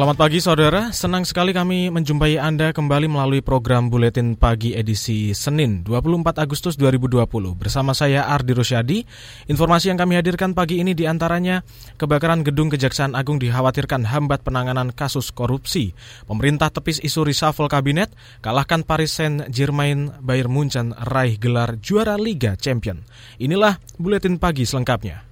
[0.00, 5.84] Selamat pagi saudara, senang sekali kami menjumpai Anda kembali melalui program Buletin Pagi edisi Senin
[5.84, 7.28] 24 Agustus 2020.
[7.52, 9.04] Bersama saya Ardi Rosyadi,
[9.52, 11.60] informasi yang kami hadirkan pagi ini di antaranya
[12.00, 15.92] kebakaran gedung Kejaksaan Agung dikhawatirkan hambat penanganan kasus korupsi.
[16.24, 18.08] Pemerintah tepis isu reshuffle kabinet,
[18.40, 23.04] kalahkan Paris Saint-Germain Bayern Munchen raih gelar juara Liga Champion.
[23.36, 25.28] Inilah Buletin Pagi selengkapnya.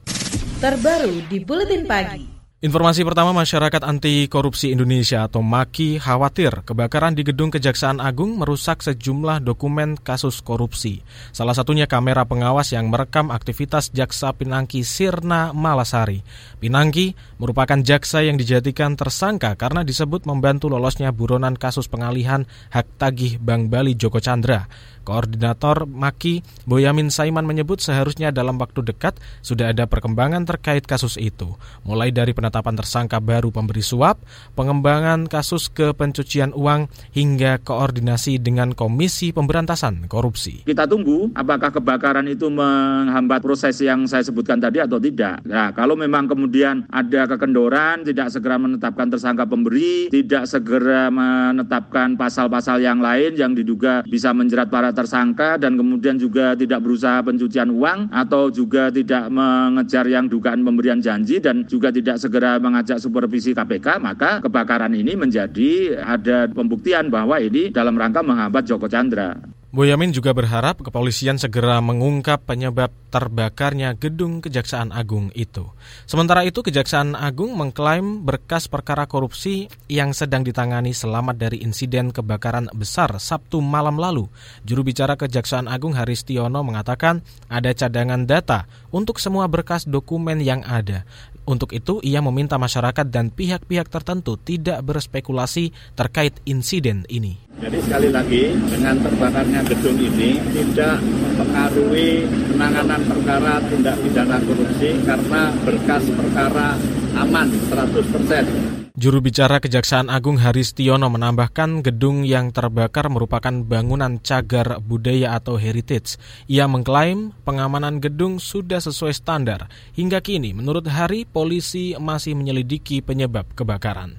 [0.61, 2.38] Terbaru di Buletin Pagi.
[2.59, 8.83] Informasi pertama, masyarakat anti korupsi Indonesia atau MAKI khawatir kebakaran di gedung Kejaksaan Agung merusak
[8.83, 11.07] sejumlah dokumen kasus korupsi.
[11.31, 16.27] Salah satunya kamera pengawas yang merekam aktivitas Jaksa Pinangki Sirna Malasari.
[16.59, 22.43] Pinangki merupakan jaksa yang dijadikan tersangka karena disebut membantu lolosnya buronan kasus pengalihan
[22.75, 24.67] hak tagih Bank Bali Joko Chandra.
[25.09, 31.57] Koordinator Maki Boyamin Saiman menyebut seharusnya dalam waktu dekat sudah ada perkembangan terkait kasus itu,
[31.81, 34.25] mulai dari penetapan tersangka baru pemberi suap,
[34.57, 40.65] pengembangan kasus ke pencucian uang, hingga koordinasi dengan Komisi Pemberantasan Korupsi.
[40.65, 45.45] Kita tunggu apakah kebakaran itu menghambat proses yang saya sebutkan tadi atau tidak.
[45.45, 52.81] Nah, kalau memang kemudian ada kekendoran, tidak segera menetapkan tersangka pemberi, tidak segera menetapkan pasal-pasal
[52.81, 58.09] yang lain yang diduga bisa menjerat para tersangka dan kemudian juga tidak berusaha pencucian uang
[58.09, 63.99] atau juga tidak mengejar yang dugaan pemberian janji dan juga tidak segera mengajak supervisi KPK,
[63.99, 69.35] maka kebakaran ini menjadi ada pembuktian bahwa ini dalam rangka menghambat Joko Chandra.
[69.69, 75.69] Boyamin juga berharap kepolisian segera mengungkap penyebab terbakarnya gedung Kejaksaan Agung itu.
[76.09, 82.73] Sementara itu, Kejaksaan Agung mengklaim berkas perkara korupsi yang sedang ditangani selamat dari insiden kebakaran
[82.73, 84.33] besar Sabtu malam lalu.
[84.65, 87.21] Juru bicara Kejaksaan Agung Haristiono mengatakan
[87.53, 91.05] ada cadangan data untuk semua berkas dokumen yang ada.
[91.49, 97.41] Untuk itu, ia meminta masyarakat dan pihak-pihak tertentu tidak berspekulasi terkait insiden ini.
[97.57, 105.43] Jadi sekali lagi dengan terbakarnya gedung ini tidak mempengaruhi penanganan perkara tindak pidana korupsi karena
[105.65, 106.77] berkas perkara
[107.17, 108.89] aman 100%.
[108.99, 116.19] Juru bicara Kejaksaan Agung Haristiono menambahkan gedung yang terbakar merupakan bangunan cagar budaya atau heritage.
[116.51, 119.71] Ia mengklaim pengamanan gedung sudah sesuai standar.
[119.95, 124.19] Hingga kini, menurut Hari, polisi masih menyelidiki penyebab kebakaran.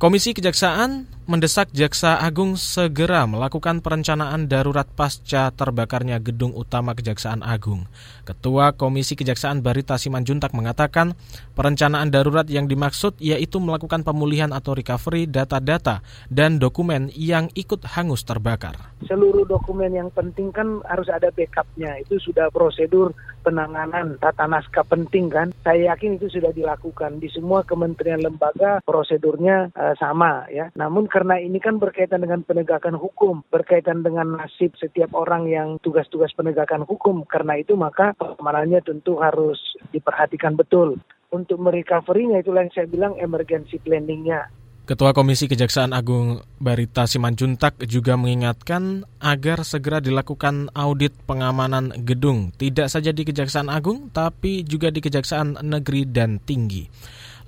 [0.00, 7.86] Komisi Kejaksaan mendesak Jaksa Agung segera melakukan perencanaan darurat pasca terbakarnya gedung utama Kejaksaan Agung.
[8.26, 11.14] Ketua Komisi Kejaksaan Barita Simanjuntak mengatakan
[11.54, 18.26] perencanaan darurat yang dimaksud yaitu melakukan pemulihan atau recovery data-data dan dokumen yang ikut hangus
[18.26, 18.90] terbakar.
[19.06, 21.94] Seluruh dokumen yang penting kan harus ada backupnya.
[22.02, 23.14] Itu sudah prosedur
[23.46, 25.54] penanganan tata naskah penting kan.
[25.62, 30.74] Saya yakin itu sudah dilakukan di semua kementerian lembaga prosedurnya uh, sama ya.
[30.74, 36.32] Namun karena ini kan berkaitan dengan penegakan hukum, berkaitan dengan nasib setiap orang yang tugas-tugas
[36.32, 37.28] penegakan hukum.
[37.28, 39.60] Karena itu maka pengamanannya tentu harus
[39.92, 40.96] diperhatikan betul.
[41.28, 44.48] Untuk merecovery-nya itulah yang saya bilang emergency planning-nya.
[44.88, 52.88] Ketua Komisi Kejaksaan Agung Barita Simanjuntak juga mengingatkan agar segera dilakukan audit pengamanan gedung, tidak
[52.88, 56.88] saja di Kejaksaan Agung, tapi juga di Kejaksaan Negeri dan Tinggi.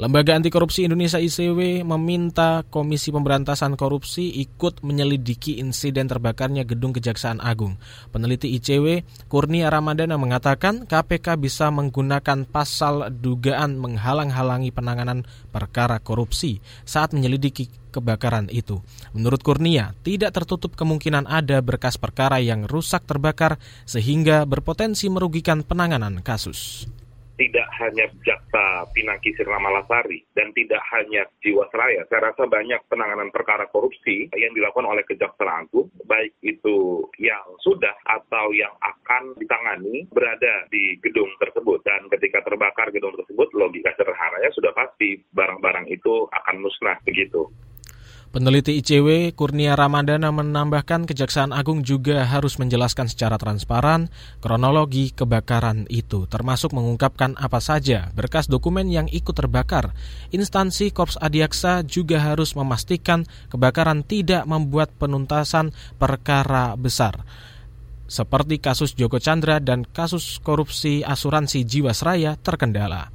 [0.01, 7.45] Lembaga Anti Korupsi Indonesia ICW meminta Komisi Pemberantasan Korupsi ikut menyelidiki insiden terbakarnya gedung Kejaksaan
[7.45, 7.77] Agung.
[8.09, 17.13] Peneliti ICW, Kurnia Ramadana mengatakan KPK bisa menggunakan pasal dugaan menghalang-halangi penanganan perkara korupsi saat
[17.13, 18.81] menyelidiki kebakaran itu.
[19.13, 26.25] Menurut Kurnia, tidak tertutup kemungkinan ada berkas perkara yang rusak terbakar sehingga berpotensi merugikan penanganan
[26.25, 26.89] kasus
[27.43, 32.07] tidak hanya Jaksa Pinangki Sirna Malasari dan tidak hanya Jiwasraya.
[32.07, 37.91] Saya rasa banyak penanganan perkara korupsi yang dilakukan oleh Kejaksaan Agung, baik itu yang sudah
[38.07, 41.83] atau yang akan ditangani berada di gedung tersebut.
[41.83, 47.51] Dan ketika terbakar gedung tersebut, logika sederhananya sudah pasti barang-barang itu akan musnah begitu.
[48.33, 54.09] Peneliti ICW Kurnia Ramadana menambahkan Kejaksaan Agung juga harus menjelaskan secara transparan
[54.41, 59.93] kronologi kebakaran itu, termasuk mengungkapkan apa saja berkas dokumen yang ikut terbakar.
[60.33, 67.29] Instansi Korps Adiaksa juga harus memastikan kebakaran tidak membuat penuntasan perkara besar.
[68.13, 73.09] seperti kasus Joko Chandra dan kasus korupsi asuransi Jiwasraya terkendala.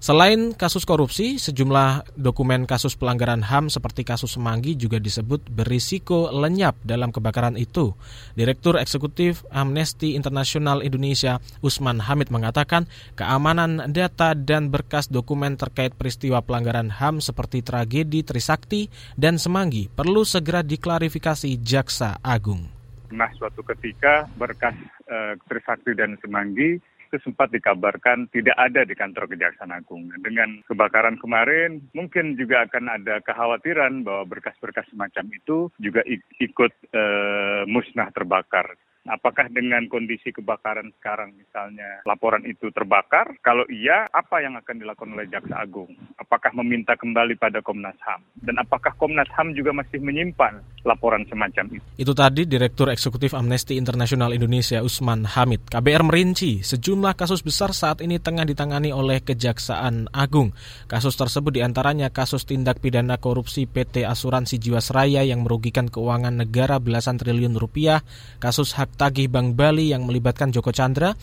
[0.00, 6.72] Selain kasus korupsi, sejumlah dokumen kasus pelanggaran HAM seperti kasus Semanggi juga disebut berisiko lenyap
[6.80, 7.92] dalam kebakaran itu.
[8.32, 16.40] Direktur Eksekutif Amnesty International Indonesia, Usman Hamid mengatakan, keamanan data dan berkas dokumen terkait peristiwa
[16.40, 18.88] pelanggaran HAM seperti tragedi Trisakti
[19.20, 22.64] dan Semanggi perlu segera diklarifikasi Jaksa Agung.
[23.12, 24.80] Nah, suatu ketika berkas
[25.12, 26.80] uh, Trisakti dan Semanggi
[27.10, 30.14] itu sempat dikabarkan tidak ada di kantor Kejaksaan Agung.
[30.22, 36.06] Dengan kebakaran kemarin, mungkin juga akan ada kekhawatiran bahwa berkas-berkas semacam itu juga
[36.38, 38.78] ikut uh, musnah terbakar.
[39.08, 43.32] Apakah dengan kondisi kebakaran sekarang misalnya laporan itu terbakar?
[43.40, 45.88] Kalau iya, apa yang akan dilakukan oleh Jaksa Agung?
[46.20, 48.20] Apakah meminta kembali pada Komnas HAM?
[48.44, 51.86] Dan apakah Komnas HAM juga masih menyimpan laporan semacam itu?
[51.96, 55.72] Itu tadi Direktur Eksekutif Amnesty International Indonesia Usman Hamid.
[55.72, 60.52] KBR merinci sejumlah kasus besar saat ini tengah ditangani oleh Kejaksaan Agung.
[60.92, 66.76] Kasus tersebut di antaranya kasus tindak pidana korupsi PT Asuransi Jiwasraya yang merugikan keuangan negara
[66.76, 68.04] belasan triliun rupiah,
[68.44, 71.14] kasus hak tagih Bank Bali yang melibatkan Joko Chandra,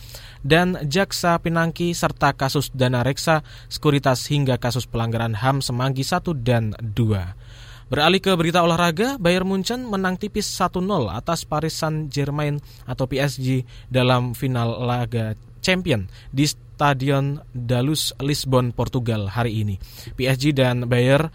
[0.44, 6.72] dan Jaksa Pinangki serta kasus dana reksa, sekuritas hingga kasus pelanggaran HAM Semanggi 1 dan
[6.80, 7.88] 2.
[7.88, 14.36] Beralih ke berita olahraga, Bayern Munchen menang tipis 1-0 atas Paris Saint-Germain atau PSG dalam
[14.36, 15.32] final laga
[15.64, 19.80] Champion di Stadion Dalus Lisbon, Portugal hari ini.
[20.20, 21.32] PSG dan Bayern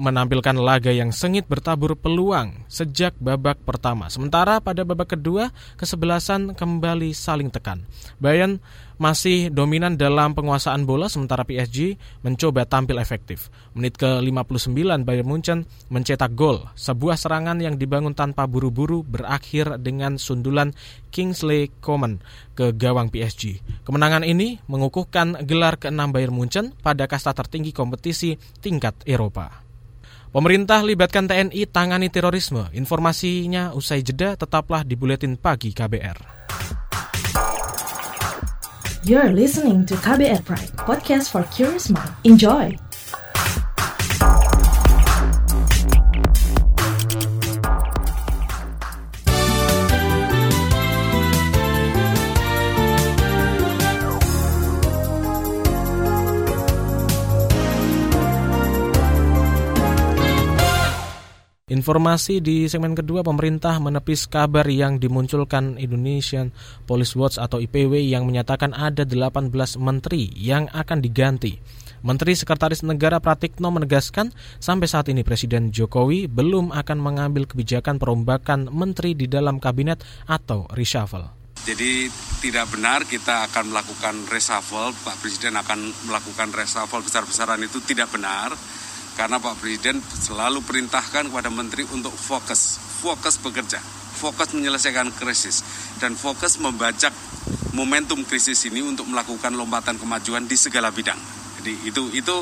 [0.00, 4.08] menampilkan laga yang sengit bertabur peluang sejak babak pertama.
[4.08, 7.84] Sementara pada babak kedua, kesebelasan kembali saling tekan.
[8.16, 8.64] Bayern
[9.00, 13.48] masih dominan dalam penguasaan bola sementara PSG mencoba tampil efektif.
[13.72, 16.68] Menit ke-59 Bayern Munchen mencetak gol.
[16.76, 20.76] Sebuah serangan yang dibangun tanpa buru-buru berakhir dengan sundulan
[21.08, 22.20] Kingsley Coman
[22.52, 23.64] ke gawang PSG.
[23.88, 29.69] Kemenangan ini mengukuhkan gelar ke-6 Bayern Munchen pada kasta tertinggi kompetisi tingkat Eropa.
[30.30, 32.70] Pemerintah libatkan TNI tangani terorisme.
[32.70, 36.38] Informasinya usai jeda tetaplah di Buletin Pagi KBR.
[39.02, 42.14] You're listening to KBR Pride, podcast for curious mind.
[42.22, 42.89] Enjoy!
[61.80, 66.52] Informasi di segmen kedua, pemerintah menepis kabar yang dimunculkan Indonesian
[66.84, 69.48] Police Watch atau IPW yang menyatakan ada 18
[69.80, 71.56] menteri yang akan diganti.
[72.04, 74.28] Menteri Sekretaris Negara Pratikno menegaskan
[74.60, 80.68] sampai saat ini Presiden Jokowi belum akan mengambil kebijakan perombakan menteri di dalam kabinet atau
[80.76, 81.32] reshuffle.
[81.64, 82.12] Jadi
[82.44, 88.52] tidak benar kita akan melakukan reshuffle, Pak Presiden akan melakukan reshuffle besar-besaran itu tidak benar
[89.18, 93.82] karena Pak Presiden selalu perintahkan kepada menteri untuk fokus, fokus bekerja,
[94.16, 95.64] fokus menyelesaikan krisis,
[95.98, 97.12] dan fokus membajak
[97.72, 101.18] momentum krisis ini untuk melakukan lompatan kemajuan di segala bidang.
[101.60, 102.36] Jadi itu itu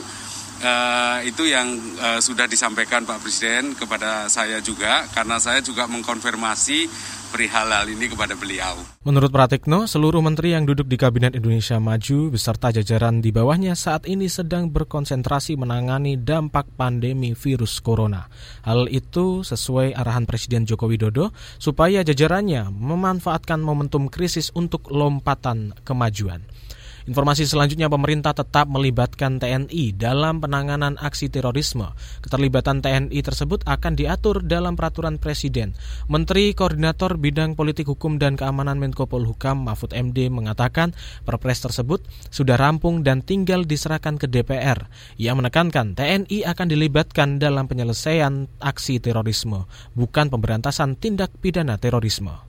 [0.62, 1.68] uh, itu yang
[1.98, 6.88] uh, sudah disampaikan Pak Presiden kepada saya juga, karena saya juga mengkonfirmasi
[7.28, 8.74] perihal hal ini kepada beliau.
[9.04, 14.08] Menurut Pratikno, seluruh menteri yang duduk di Kabinet Indonesia Maju beserta jajaran di bawahnya saat
[14.08, 18.26] ini sedang berkonsentrasi menangani dampak pandemi virus corona.
[18.64, 26.42] Hal itu sesuai arahan Presiden Joko Widodo supaya jajarannya memanfaatkan momentum krisis untuk lompatan kemajuan.
[27.08, 31.88] Informasi selanjutnya pemerintah tetap melibatkan TNI dalam penanganan aksi terorisme.
[32.20, 35.72] Keterlibatan TNI tersebut akan diatur dalam peraturan Presiden.
[36.12, 40.92] Menteri Koordinator Bidang Politik Hukum dan Keamanan Menko Polhukam Mahfud MD mengatakan
[41.24, 44.92] perpres tersebut sudah rampung dan tinggal diserahkan ke DPR.
[45.16, 49.64] Ia menekankan TNI akan dilibatkan dalam penyelesaian aksi terorisme,
[49.96, 52.47] bukan pemberantasan tindak pidana terorisme.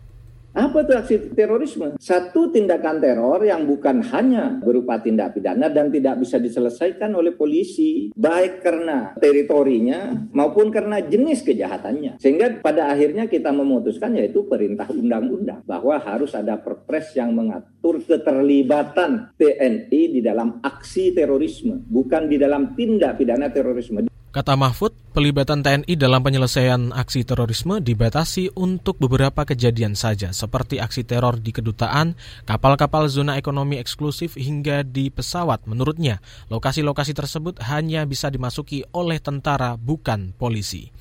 [0.49, 1.93] Apa itu aksi terorisme?
[2.01, 8.09] Satu tindakan teror yang bukan hanya berupa tindak pidana dan tidak bisa diselesaikan oleh polisi,
[8.17, 12.17] baik karena teritorinya maupun karena jenis kejahatannya.
[12.17, 19.29] Sehingga pada akhirnya kita memutuskan yaitu perintah undang-undang bahwa harus ada perpres yang mengatur keterlibatan
[19.37, 24.09] TNI di dalam aksi terorisme, bukan di dalam tindak pidana terorisme.
[24.29, 31.01] Kata Mahfud, pelibatan TNI dalam penyelesaian aksi terorisme dibatasi untuk beberapa kejadian saja, seperti aksi
[31.01, 32.13] teror di kedutaan,
[32.45, 35.65] kapal-kapal zona ekonomi eksklusif hingga di pesawat.
[35.65, 36.21] Menurutnya,
[36.53, 40.93] lokasi-lokasi tersebut hanya bisa dimasuki oleh tentara, bukan polisi.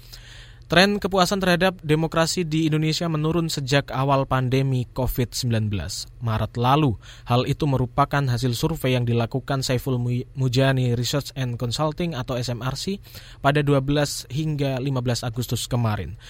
[0.68, 5.72] Tren kepuasan terhadap demokrasi di Indonesia menurun sejak awal pandemi COVID-19.
[6.20, 6.92] Maret lalu,
[7.24, 9.96] hal itu merupakan hasil survei yang dilakukan Saiful
[10.36, 13.00] Mujani Research and Consulting atau SMRC
[13.40, 16.20] pada 12 hingga 15 Agustus kemarin.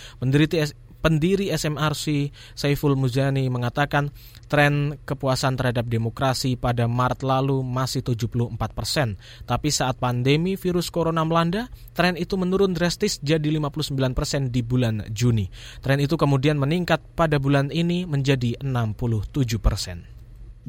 [0.99, 4.11] Pendiri SMRC Saiful Muzani mengatakan
[4.50, 9.14] tren kepuasan terhadap demokrasi pada Maret lalu masih 74 persen.
[9.47, 15.07] Tapi saat pandemi virus corona melanda, tren itu menurun drastis jadi 59 persen di bulan
[15.12, 15.47] Juni.
[15.85, 20.17] Tren itu kemudian meningkat pada bulan ini menjadi 67 persen.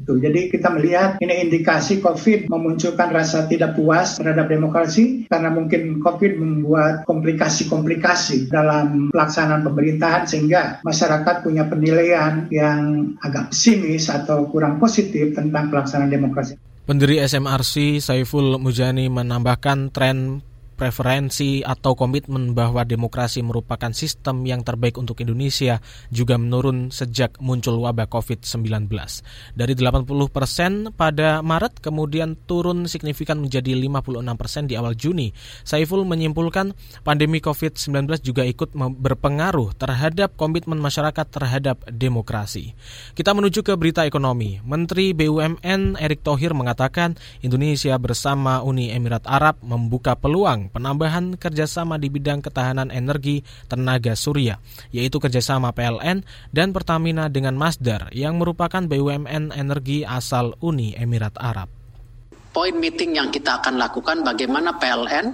[0.00, 0.16] Gitu.
[0.16, 6.40] Jadi kita melihat ini indikasi COVID memunculkan rasa tidak puas terhadap demokrasi karena mungkin COVID
[6.40, 15.36] membuat komplikasi-komplikasi dalam pelaksanaan pemerintahan sehingga masyarakat punya penilaian yang agak pesimis atau kurang positif
[15.36, 16.56] tentang pelaksanaan demokrasi.
[16.88, 20.42] Pendiri SMRC Saiful Mujani menambahkan tren
[20.80, 25.76] preferensi atau komitmen bahwa demokrasi merupakan sistem yang terbaik untuk Indonesia
[26.08, 28.88] juga menurun sejak muncul wabah COVID-19.
[29.52, 35.36] Dari 80 persen pada Maret kemudian turun signifikan menjadi 56 persen di awal Juni.
[35.68, 36.72] Saiful menyimpulkan
[37.04, 42.72] pandemi COVID-19 juga ikut berpengaruh terhadap komitmen masyarakat terhadap demokrasi.
[43.12, 44.64] Kita menuju ke berita ekonomi.
[44.64, 52.08] Menteri BUMN Erick Thohir mengatakan Indonesia bersama Uni Emirat Arab membuka peluang penambahan kerjasama di
[52.08, 54.56] bidang ketahanan energi tenaga surya,
[54.94, 56.22] yaitu kerjasama PLN
[56.54, 61.68] dan Pertamina dengan Masdar yang merupakan BUMN energi asal Uni Emirat Arab.
[62.50, 65.26] Poin meeting yang kita akan lakukan bagaimana PLN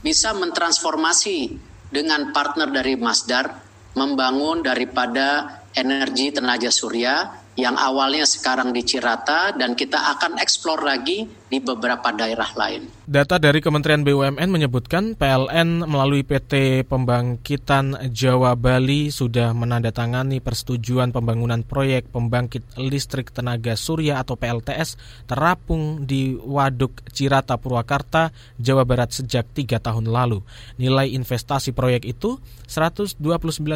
[0.00, 1.56] bisa mentransformasi
[1.92, 3.64] dengan partner dari Masdar
[3.94, 11.22] membangun daripada energi tenaga surya yang awalnya sekarang di Cirata dan kita akan eksplor lagi
[11.54, 12.90] di beberapa daerah lain.
[13.06, 21.62] Data dari Kementerian BUMN menyebutkan PLN melalui PT Pembangkitan Jawa Bali sudah menandatangani persetujuan pembangunan
[21.62, 24.98] proyek pembangkit listrik tenaga surya atau PLTS
[25.30, 30.42] terapung di Waduk Cirata Purwakarta, Jawa Barat sejak tiga tahun lalu.
[30.80, 33.20] Nilai investasi proyek itu 129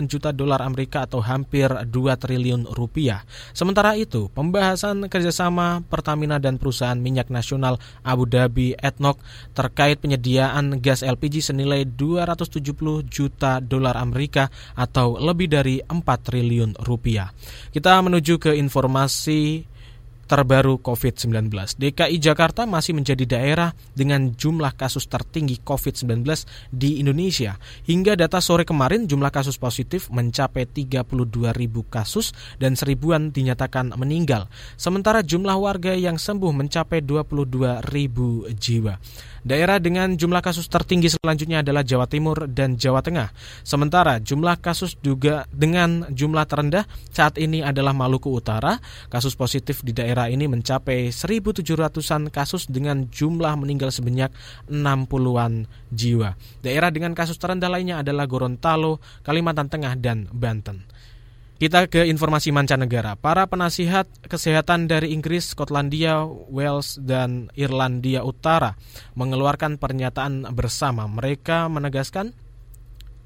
[0.09, 3.29] juta dolar Amerika atau hampir 2 triliun rupiah.
[3.53, 7.68] Sementara itu, pembahasan kerjasama Pertamina dan perusahaan minyak nasional
[8.07, 9.21] Abu Dhabi Etnok
[9.53, 17.29] terkait penyediaan gas LPG senilai 270 juta dolar Amerika atau lebih dari 4 triliun rupiah.
[17.69, 19.67] Kita menuju ke informasi
[20.29, 21.49] terbaru COVID-19.
[21.81, 26.23] DKI Jakarta masih menjadi daerah dengan jumlah kasus tertinggi COVID-19
[26.69, 27.57] di Indonesia.
[27.89, 34.53] Hingga data sore kemarin jumlah kasus positif mencapai 32 ribu kasus dan seribuan dinyatakan meninggal.
[34.77, 39.01] Sementara jumlah warga yang sembuh mencapai 22 ribu jiwa.
[39.49, 43.31] Daerah dengan jumlah kasus tertinggi selanjutnya adalah Jawa Timur dan Jawa Tengah.
[43.63, 48.83] Sementara jumlah kasus juga dengan jumlah terendah saat ini adalah Maluku Utara.
[49.07, 54.35] Kasus positif di daerah ini mencapai 1.700-an kasus dengan jumlah meninggal sebanyak
[54.67, 56.35] 60-an jiwa.
[56.67, 60.83] Daerah dengan kasus terendah lainnya adalah Gorontalo, Kalimantan Tengah, dan Banten.
[61.59, 63.19] Kita ke informasi mancanegara.
[63.19, 68.79] Para penasihat kesehatan dari Inggris, Skotlandia, Wales, dan Irlandia Utara
[69.19, 71.11] mengeluarkan pernyataan bersama.
[71.11, 72.31] Mereka menegaskan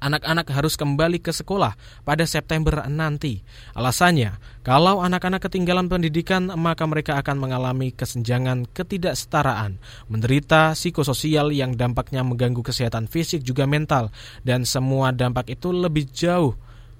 [0.03, 3.39] anak-anak harus kembali ke sekolah pada September nanti.
[3.71, 4.35] Alasannya,
[4.67, 9.79] kalau anak-anak ketinggalan pendidikan, maka mereka akan mengalami kesenjangan ketidaksetaraan,
[10.11, 14.11] menderita psikososial yang dampaknya mengganggu kesehatan fisik juga mental,
[14.43, 16.53] dan semua dampak itu lebih jauh,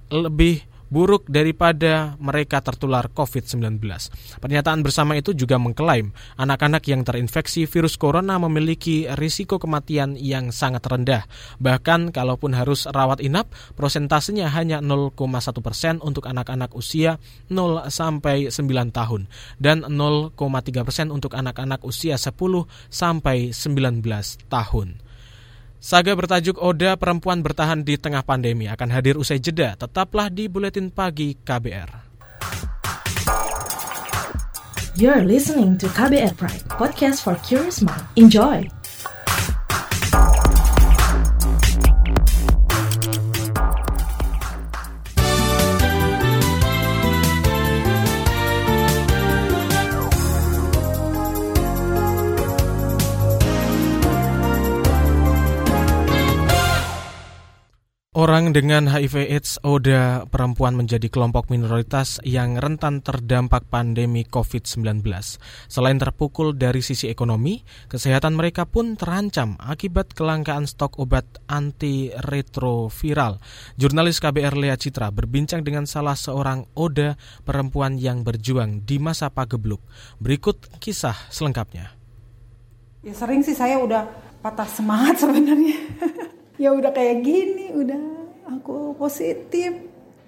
[0.07, 3.82] lebih buruk daripada mereka tertular COVID-19.
[4.38, 10.86] Pernyataan bersama itu juga mengklaim anak-anak yang terinfeksi virus corona memiliki risiko kematian yang sangat
[10.86, 11.26] rendah.
[11.58, 15.18] Bahkan kalaupun harus rawat inap, prosentasenya hanya 0,1
[15.66, 17.18] persen untuk anak-anak usia
[17.50, 19.26] 0 sampai 9 tahun
[19.58, 20.38] dan 0,3
[20.86, 22.38] persen untuk anak-anak usia 10
[22.94, 24.06] sampai 19
[24.54, 25.02] tahun.
[25.84, 29.75] Saga bertajuk Oda Perempuan Bertahan di Tengah Pandemi akan hadir usai jeda.
[29.75, 31.92] Tetaplah di Buletin Pagi KBR.
[34.96, 38.00] You're listening to KBR Pride, podcast for curious mind.
[38.16, 38.63] Enjoy!
[58.34, 65.06] Orang dengan HIV AIDS Oda perempuan menjadi kelompok minoritas yang rentan terdampak pandemi COVID-19.
[65.70, 67.62] Selain terpukul dari sisi ekonomi,
[67.94, 73.38] kesehatan mereka pun terancam akibat kelangkaan stok obat antiretroviral.
[73.78, 77.13] Jurnalis KBR Lea Citra berbincang dengan salah seorang Oda
[77.46, 79.86] perempuan yang berjuang di masa pagebluk.
[80.18, 81.94] Berikut kisah selengkapnya.
[83.06, 84.10] Ya sering sih saya udah
[84.42, 85.78] patah semangat sebenarnya.
[86.58, 89.72] ya udah kayak gini udah aku positif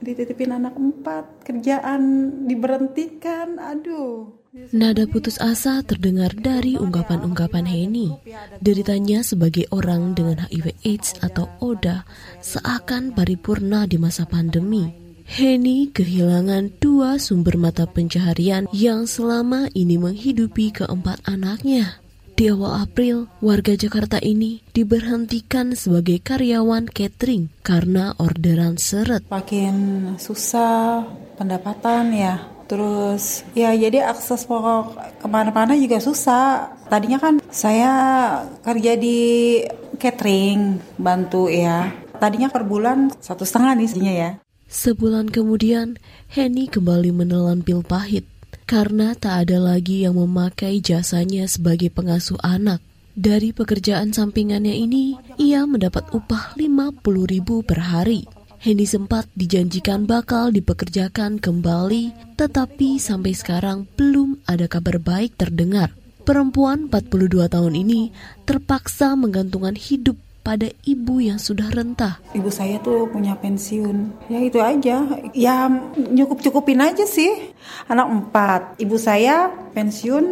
[0.03, 2.01] dititipin anak empat kerjaan
[2.45, 8.15] diberhentikan aduh Nada putus asa terdengar dari ungkapan-ungkapan Heni.
[8.63, 12.07] Deritanya sebagai orang dengan HIV AIDS atau ODA
[12.39, 14.95] seakan paripurna di masa pandemi.
[15.27, 21.99] Heni kehilangan dua sumber mata pencaharian yang selama ini menghidupi keempat anaknya.
[22.35, 29.23] Di awal April, warga Jakarta ini diberhentikan sebagai karyawan catering karena orderan seret.
[29.31, 29.75] Makin
[30.19, 31.07] susah
[31.39, 36.75] pendapatan ya, Terus ya jadi akses pokok ke mana-mana juga susah.
[36.91, 37.91] Tadinya kan saya
[38.65, 39.17] kerja di
[39.95, 41.93] catering, bantu ya.
[42.19, 44.31] Tadinya per bulan satu setengah nih ya.
[44.65, 48.27] Sebulan kemudian, Henny kembali menelan pil pahit
[48.65, 52.81] karena tak ada lagi yang memakai jasanya sebagai pengasuh anak.
[53.15, 56.99] Dari pekerjaan sampingannya ini, ia mendapat upah 50
[57.31, 58.27] ribu per hari.
[58.59, 65.93] Hendy sempat dijanjikan bakal dipekerjakan kembali, tetapi sampai sekarang belum ada kabar baik terdengar.
[66.25, 68.09] Perempuan 42 tahun ini
[68.49, 72.21] terpaksa menggantungkan hidup pada ibu yang sudah rentah.
[72.37, 74.29] Ibu saya tuh punya pensiun.
[74.29, 75.01] Ya itu aja.
[75.33, 75.65] Ya
[75.97, 77.49] nyukup-cukupin aja sih.
[77.89, 78.61] Anak empat.
[78.77, 80.25] Ibu saya pensiun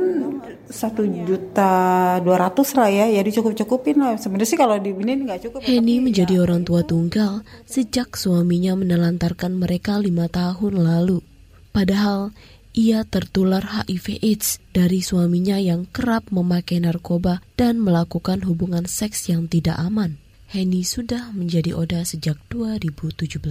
[0.69, 1.73] satu juta
[2.21, 3.09] dua ratus lah ya.
[3.09, 4.21] Ya dicukup-cukupin lah.
[4.21, 5.59] Sebenarnya sih kalau di ini nggak cukup.
[5.65, 6.45] Henny menjadi ya.
[6.45, 11.25] orang tua tunggal sejak suaminya menelantarkan mereka lima tahun lalu.
[11.73, 12.29] Padahal
[12.73, 19.45] ia tertular HIV AIDS dari suaminya yang kerap memakai narkoba dan melakukan hubungan seks yang
[19.45, 20.17] tidak aman.
[20.49, 23.41] Henny sudah menjadi Oda sejak 2017.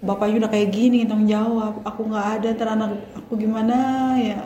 [0.00, 1.84] Bapaknya udah kayak gini tanggung jawab.
[1.84, 3.76] Aku nggak ada teranak aku gimana?
[4.16, 4.40] Ya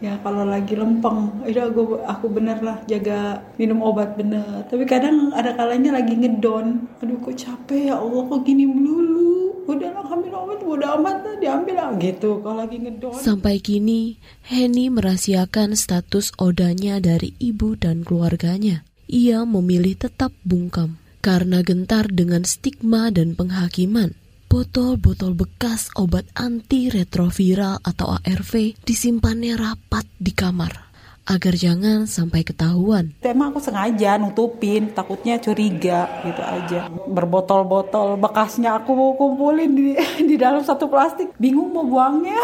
[0.00, 1.44] ya kalau lagi lempeng.
[1.44, 4.64] Itu aku aku bener lah jaga minum obat bener.
[4.72, 6.88] Tapi kadang ada kalanya lagi ngedon.
[7.04, 11.74] Aduh kok capek ya Allah kok gini melulu udahlah kami obat udah amat lah diambil
[11.76, 11.90] lah.
[11.98, 13.16] Gitu kalau lagi ngedon.
[13.18, 18.86] Sampai kini Henny merahasiakan status odanya dari ibu dan keluarganya.
[19.10, 24.16] Ia memilih tetap bungkam karena gentar dengan stigma dan penghakiman.
[24.48, 30.93] Botol-botol bekas obat anti retroviral atau ARV disimpannya rapat di kamar
[31.24, 33.16] agar jangan sampai ketahuan.
[33.24, 36.92] Emang aku sengaja nutupin, takutnya curiga gitu aja.
[37.08, 39.96] Berbotol-botol bekasnya aku mau kumpulin di,
[40.30, 41.32] di dalam satu plastik.
[41.40, 42.40] Bingung mau buangnya,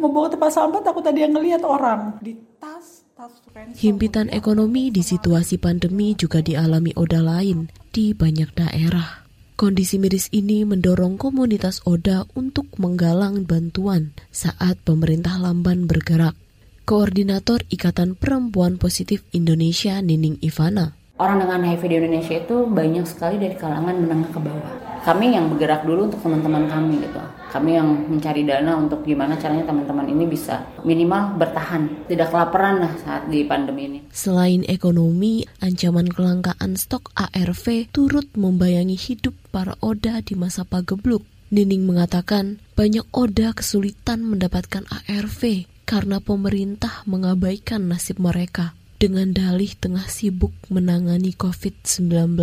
[0.00, 3.04] mau bawa tempat sampah takut tadi yang ngelihat orang di tas.
[3.12, 3.34] tas
[3.76, 9.28] Himpitan ekonomi di situasi pandemi juga dialami Oda lain di banyak daerah.
[9.58, 16.38] Kondisi miris ini mendorong komunitas Oda untuk menggalang bantuan saat pemerintah lamban bergerak.
[16.88, 20.96] Koordinator Ikatan Perempuan Positif Indonesia Nining Ivana.
[21.20, 24.72] Orang dengan HIV di Indonesia itu banyak sekali dari kalangan menengah ke bawah.
[25.04, 27.20] Kami yang bergerak dulu untuk teman-teman kami gitu.
[27.52, 32.92] Kami yang mencari dana untuk gimana caranya teman-teman ini bisa minimal bertahan, tidak kelaparan lah
[33.04, 34.00] saat di pandemi ini.
[34.08, 41.20] Selain ekonomi, ancaman kelangkaan stok ARV turut membayangi hidup para Oda di masa pagebluk.
[41.52, 50.04] Nining mengatakan banyak Oda kesulitan mendapatkan ARV karena pemerintah mengabaikan nasib mereka dengan dalih tengah
[50.04, 52.36] sibuk menangani COVID-19.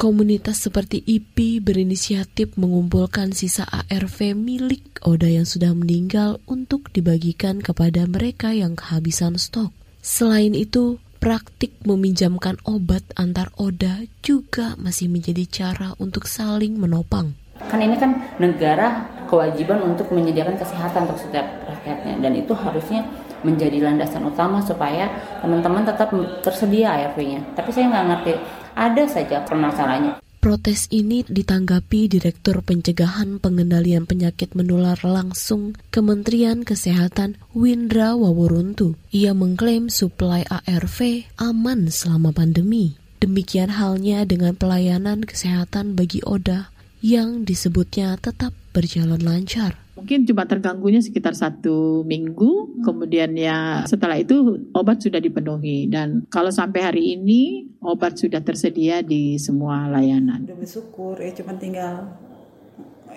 [0.00, 8.08] Komunitas seperti IP berinisiatif mengumpulkan sisa ARV milik Oda yang sudah meninggal untuk dibagikan kepada
[8.08, 9.72] mereka yang kehabisan stok.
[10.00, 17.36] Selain itu, praktik meminjamkan obat antar Oda juga masih menjadi cara untuk saling menopang.
[17.64, 23.02] Kan ini kan negara kewajiban untuk menyediakan kesehatan untuk setiap rakyatnya dan itu harusnya
[23.42, 25.10] menjadi landasan utama supaya
[25.42, 27.42] teman-teman tetap tersedia ARV-nya.
[27.58, 28.32] Tapi saya nggak ngerti,
[28.74, 30.22] ada saja permasalahannya.
[30.46, 38.94] Protes ini ditanggapi Direktur Pencegahan Pengendalian Penyakit Menular Langsung Kementerian Kesehatan Windra Waworuntu.
[39.10, 42.94] Ia mengklaim suplai ARV aman selama pandemi.
[43.18, 46.70] Demikian halnya dengan pelayanan kesehatan bagi Oda
[47.04, 49.76] yang disebutnya tetap berjalan lancar.
[49.96, 56.52] Mungkin cuma terganggunya sekitar satu minggu, kemudian ya setelah itu obat sudah dipenuhi dan kalau
[56.52, 60.44] sampai hari ini obat sudah tersedia di semua layanan.
[60.44, 62.12] Udah bersyukur ya cuma tinggal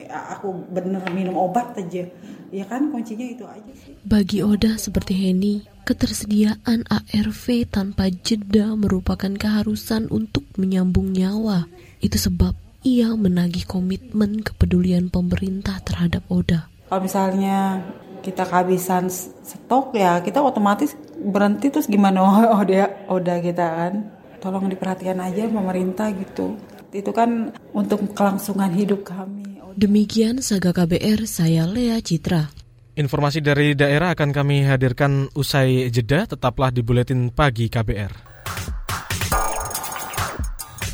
[0.08, 2.08] aku bener minum obat aja.
[2.50, 3.94] Ya kan kuncinya itu aja sih.
[4.08, 11.68] Bagi Oda seperti Henny, ketersediaan ARV tanpa jeda merupakan keharusan untuk menyambung nyawa.
[12.00, 16.72] Itu sebab ia menagih komitmen kepedulian pemerintah terhadap Oda.
[16.88, 17.84] Kalau misalnya
[18.20, 22.24] kita kehabisan stok ya kita otomatis berhenti terus gimana
[22.60, 23.94] Oda Oda kita kan.
[24.40, 26.56] Tolong diperhatikan aja pemerintah gitu.
[26.96, 29.60] Itu kan untuk kelangsungan hidup kami.
[29.76, 32.48] Demikian Saga KBR, saya Lea Citra.
[32.96, 38.29] Informasi dari daerah akan kami hadirkan usai jeda, tetaplah di Buletin Pagi KBR.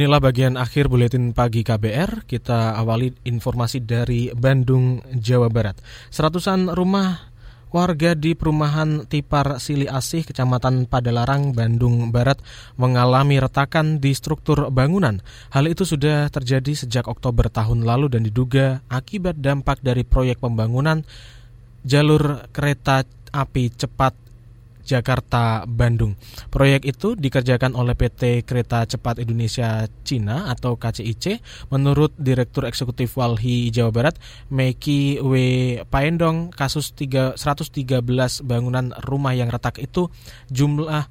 [0.00, 2.24] Inilah bagian akhir buletin pagi KBR.
[2.24, 5.76] Kita awali informasi dari Bandung, Jawa Barat.
[6.08, 7.28] Seratusan rumah
[7.68, 12.40] warga di perumahan Tipar Sili Asih, Kecamatan Padalarang, Bandung Barat
[12.80, 15.20] mengalami retakan di struktur bangunan.
[15.52, 21.04] Hal itu sudah terjadi sejak Oktober tahun lalu dan diduga akibat dampak dari proyek pembangunan
[21.84, 23.04] jalur kereta
[23.36, 24.29] api cepat
[24.82, 26.16] Jakarta Bandung.
[26.48, 31.40] Proyek itu dikerjakan oleh PT Kereta Cepat Indonesia Cina atau KCIC
[31.70, 34.14] menurut Direktur Eksekutif Walhi Jawa Barat
[34.48, 35.34] Meki W
[35.86, 38.02] Paendong kasus 3, 113
[38.42, 40.08] bangunan rumah yang retak itu
[40.48, 41.06] jumlah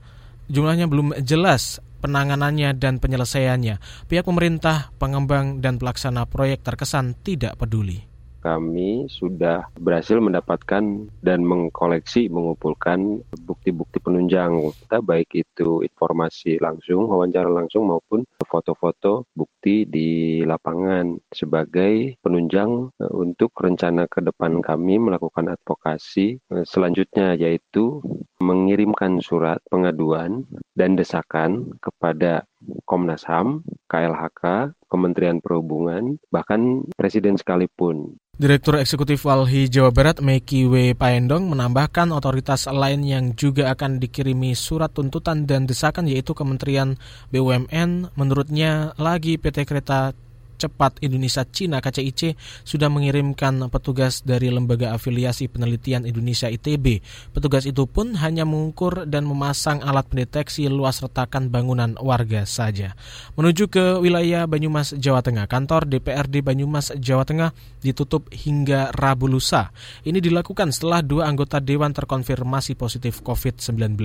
[0.50, 4.08] jumlahnya belum jelas penanganannya dan penyelesaiannya.
[4.10, 8.09] Pihak pemerintah, pengembang dan pelaksana proyek terkesan tidak peduli
[8.40, 10.84] kami sudah berhasil mendapatkan
[11.22, 14.72] dan mengkoleksi, mengumpulkan bukti-bukti penunjang.
[14.86, 21.20] Kita baik itu informasi langsung, wawancara langsung maupun foto-foto bukti di lapangan.
[21.30, 28.02] Sebagai penunjang e, untuk rencana ke depan kami melakukan advokasi e, selanjutnya yaitu
[28.40, 32.48] mengirimkan surat pengaduan dan desakan kepada
[32.84, 38.20] Komnas HAM, KLHK, Kementerian Perhubungan, bahkan Presiden sekalipun.
[38.40, 40.96] Direktur Eksekutif Walhi Jawa Barat Meki W.
[40.96, 46.96] Paendong menambahkan otoritas lain yang juga akan dikirimi surat tuntutan dan desakan yaitu Kementerian
[47.36, 48.16] BUMN.
[48.16, 50.16] Menurutnya lagi PT Kereta
[50.60, 52.36] Cepat Indonesia Cina KCIC
[52.68, 57.00] sudah mengirimkan petugas dari Lembaga Afiliasi Penelitian Indonesia ITB.
[57.32, 62.92] Petugas itu pun hanya mengukur dan memasang alat pendeteksi luas retakan bangunan warga saja.
[63.40, 69.72] Menuju ke wilayah Banyumas, Jawa Tengah, kantor DPRD Banyumas, Jawa Tengah ditutup hingga Rabu lusa.
[70.04, 73.96] Ini dilakukan setelah dua anggota dewan terkonfirmasi positif COVID-19.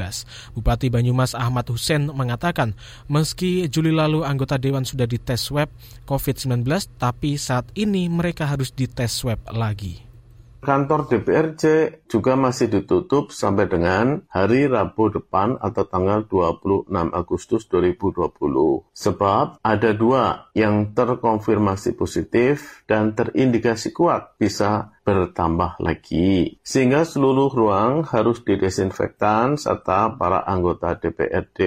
[0.55, 2.77] Bupati Banyumas Ahmad Hussein mengatakan,
[3.11, 5.73] meski Juli lalu anggota dewan sudah dites swab
[6.05, 6.44] COVID-19,
[7.01, 10.05] tapi saat ini mereka harus dites swab lagi.
[10.65, 11.63] Kantor DPRC
[12.09, 18.33] juga masih ditutup sampai dengan hari Rabu depan atau tanggal 26 Agustus 2020.
[18.97, 26.57] Sebab ada dua yang terkonfirmasi positif dan terindikasi kuat bisa bertambah lagi.
[26.65, 31.61] Sehingga seluruh ruang harus didesinfektan serta para anggota DPRD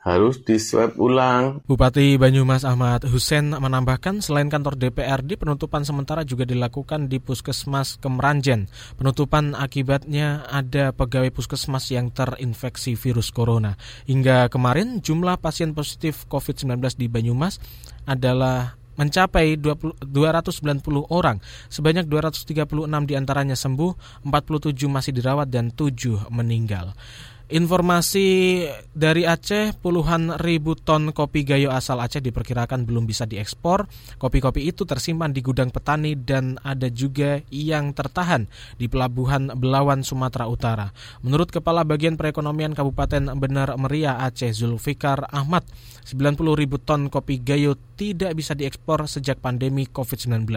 [0.00, 1.60] harus diswab ulang.
[1.66, 8.70] Bupati Banyumas Ahmad Hussein menambahkan selain kantor DPRD penutupan sementara juga dilakukan di Puskesmas Kemranjen.
[8.94, 13.74] Penutupan akibatnya ada pegawai puskesmas yang terinfeksi virus corona.
[14.06, 17.58] Hingga kemarin jumlah pasien positif COVID-19 di Banyumas
[18.06, 21.38] adalah mencapai 20, 290 orang.
[21.70, 26.94] Sebanyak 236 di antaranya sembuh, 47 masih dirawat dan 7 meninggal.
[27.44, 28.64] Informasi
[28.96, 33.84] dari Aceh, puluhan ribu ton kopi gayo asal Aceh diperkirakan belum bisa diekspor.
[34.16, 38.48] Kopi-kopi itu tersimpan di gudang petani dan ada juga yang tertahan
[38.80, 40.88] di pelabuhan Belawan, Sumatera Utara.
[41.20, 45.68] Menurut Kepala Bagian Perekonomian Kabupaten Benar Meriah Aceh, Zulfikar Ahmad,
[46.08, 50.48] 90 ribu ton kopi gayo tidak bisa diekspor sejak pandemi COVID-19.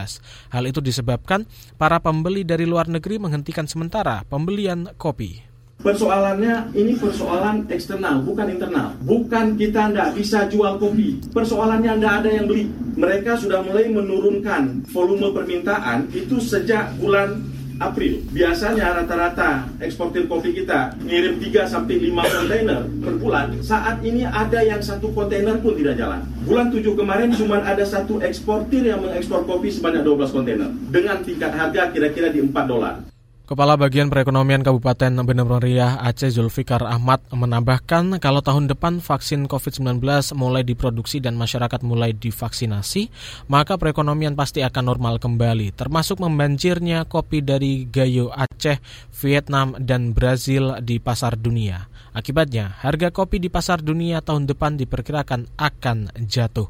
[0.55, 1.43] Hal itu disebabkan
[1.75, 5.46] para pembeli dari luar negeri menghentikan sementara pembelian kopi.
[5.77, 8.97] Persoalannya ini persoalan eksternal, bukan internal.
[9.05, 11.21] Bukan kita tidak bisa jual kopi.
[11.31, 12.65] Persoalannya tidak ada yang beli.
[12.97, 17.39] Mereka sudah mulai menurunkan volume permintaan itu sejak bulan
[17.77, 18.25] April.
[18.33, 23.47] Biasanya rata-rata eksportir kopi kita ngirim 3 sampai 5 kontainer per bulan.
[23.61, 26.25] Saat ini ada yang satu kontainer pun tidak jalan.
[26.41, 31.53] Bulan 7 kemarin cuma ada satu eksportir yang mengekspor kopi sebanyak 12 kontainer dengan tingkat
[31.53, 33.16] harga kira-kira di 4 dolar.
[33.47, 40.03] Kepala Bagian Perekonomian Kabupaten Bener Meriah Aceh Zulfikar Ahmad menambahkan kalau tahun depan vaksin COVID-19
[40.35, 43.07] mulai diproduksi dan masyarakat mulai divaksinasi,
[43.47, 48.83] maka perekonomian pasti akan normal kembali, termasuk membanjirnya kopi dari Gayo Aceh,
[49.23, 51.87] Vietnam, dan Brazil di pasar dunia.
[52.17, 56.67] Akibatnya, harga kopi di pasar dunia tahun depan diperkirakan akan jatuh.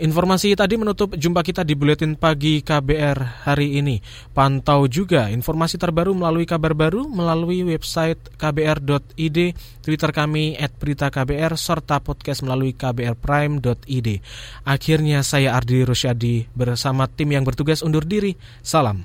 [0.00, 4.00] Informasi tadi menutup jumpa kita di Buletin Pagi KBR hari ini.
[4.32, 9.38] Pantau juga informasi terbaru melalui kabar baru melalui website kbr.id,
[9.84, 14.08] Twitter kami at berita KBR, serta podcast melalui kbrprime.id.
[14.64, 18.40] Akhirnya saya Ardi Rosyadi bersama tim yang bertugas undur diri.
[18.64, 19.04] Salam.